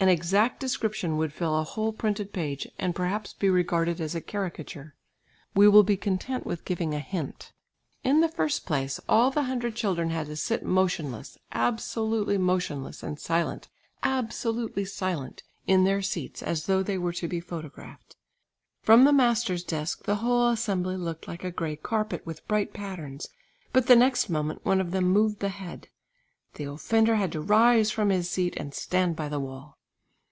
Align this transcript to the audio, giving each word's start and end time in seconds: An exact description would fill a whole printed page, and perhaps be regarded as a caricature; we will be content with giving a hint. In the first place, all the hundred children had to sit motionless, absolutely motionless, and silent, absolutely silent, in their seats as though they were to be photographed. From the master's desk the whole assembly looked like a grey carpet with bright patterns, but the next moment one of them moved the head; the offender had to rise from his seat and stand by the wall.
An 0.00 0.08
exact 0.08 0.60
description 0.60 1.16
would 1.16 1.32
fill 1.32 1.58
a 1.58 1.64
whole 1.64 1.92
printed 1.92 2.32
page, 2.32 2.68
and 2.78 2.94
perhaps 2.94 3.32
be 3.32 3.50
regarded 3.50 4.00
as 4.00 4.14
a 4.14 4.20
caricature; 4.20 4.94
we 5.56 5.66
will 5.66 5.82
be 5.82 5.96
content 5.96 6.46
with 6.46 6.64
giving 6.64 6.94
a 6.94 7.00
hint. 7.00 7.52
In 8.04 8.20
the 8.20 8.28
first 8.28 8.64
place, 8.64 9.00
all 9.08 9.32
the 9.32 9.42
hundred 9.42 9.74
children 9.74 10.10
had 10.10 10.28
to 10.28 10.36
sit 10.36 10.64
motionless, 10.64 11.36
absolutely 11.50 12.38
motionless, 12.38 13.02
and 13.02 13.18
silent, 13.18 13.66
absolutely 14.04 14.84
silent, 14.84 15.42
in 15.66 15.82
their 15.82 16.00
seats 16.00 16.44
as 16.44 16.66
though 16.66 16.80
they 16.84 16.96
were 16.96 17.12
to 17.14 17.26
be 17.26 17.40
photographed. 17.40 18.14
From 18.84 19.02
the 19.02 19.12
master's 19.12 19.64
desk 19.64 20.04
the 20.04 20.14
whole 20.22 20.50
assembly 20.50 20.96
looked 20.96 21.26
like 21.26 21.42
a 21.42 21.50
grey 21.50 21.74
carpet 21.74 22.24
with 22.24 22.46
bright 22.46 22.72
patterns, 22.72 23.30
but 23.72 23.88
the 23.88 23.96
next 23.96 24.28
moment 24.30 24.64
one 24.64 24.80
of 24.80 24.92
them 24.92 25.06
moved 25.06 25.40
the 25.40 25.48
head; 25.48 25.88
the 26.54 26.62
offender 26.70 27.16
had 27.16 27.32
to 27.32 27.40
rise 27.40 27.90
from 27.90 28.10
his 28.10 28.30
seat 28.30 28.54
and 28.58 28.74
stand 28.74 29.16
by 29.16 29.28
the 29.28 29.40
wall. 29.40 29.74